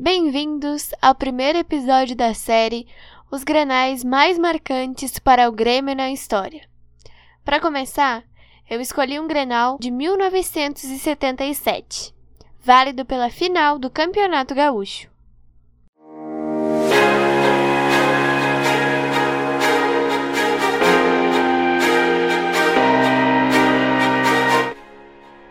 [0.00, 2.86] Bem-vindos ao primeiro episódio da série
[3.32, 6.68] Os Grenais Mais Marcantes para o Grêmio na História.
[7.44, 8.22] Para começar,
[8.70, 12.14] eu escolhi um Grenal de 1977,
[12.60, 15.10] válido pela final do Campeonato Gaúcho.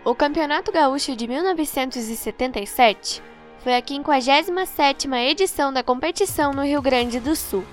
[0.05, 3.21] O Campeonato Gaúcho de 1977
[3.63, 7.63] foi a 57ª edição da competição no Rio Grande do Sul.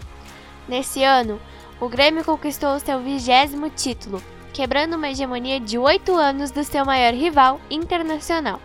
[0.68, 1.40] Nesse ano,
[1.80, 7.12] o Grêmio conquistou seu vigésimo título, quebrando uma hegemonia de oito anos do seu maior
[7.12, 8.60] rival internacional.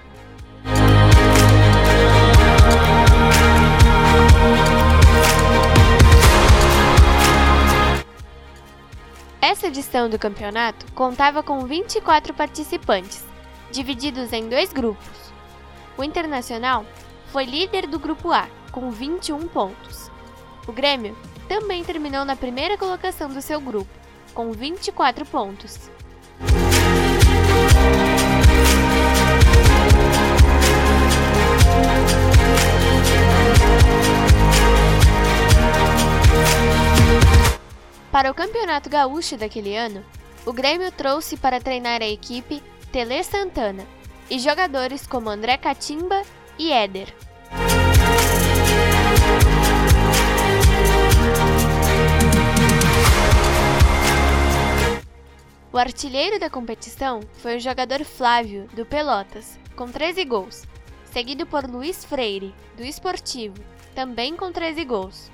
[9.41, 13.25] Essa edição do campeonato contava com 24 participantes,
[13.71, 15.33] divididos em dois grupos.
[15.97, 16.85] O Internacional
[17.31, 20.09] foi líder do Grupo A, com 21 pontos.
[20.67, 21.15] O Grêmio
[21.47, 23.89] também terminou na primeira colocação do seu grupo,
[24.33, 25.89] com 24 pontos.
[38.11, 40.03] Para o Campeonato Gaúcho daquele ano,
[40.45, 43.85] o Grêmio trouxe para treinar a equipe Tele Santana
[44.29, 46.23] e jogadores como André Catimba
[46.59, 47.07] e Éder.
[55.71, 60.63] O artilheiro da competição foi o jogador Flávio, do Pelotas, com 13 gols,
[61.05, 63.55] seguido por Luiz Freire, do Esportivo,
[63.95, 65.31] também com 13 gols.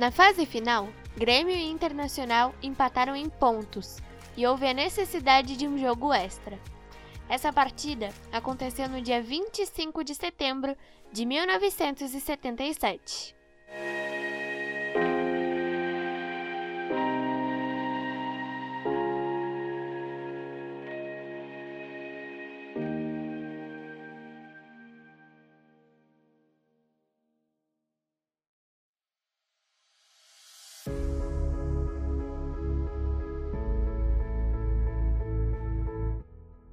[0.00, 3.98] Na fase final, Grêmio e Internacional empataram em pontos
[4.34, 6.58] e houve a necessidade de um jogo extra.
[7.28, 10.74] Essa partida aconteceu no dia 25 de setembro
[11.12, 13.36] de 1977.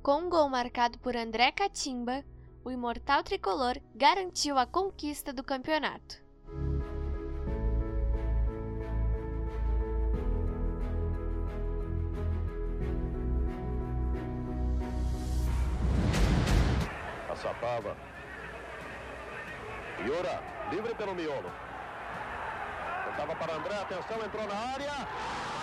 [0.08, 2.24] Com um gol marcado por André Catimba,
[2.64, 6.24] o imortal tricolor garantiu a conquista do campeonato.
[17.36, 17.98] Sapava.
[20.06, 20.42] Yura,
[20.72, 21.52] livre pelo miolo.
[23.10, 25.57] Tentava para André, atenção, entrou na área.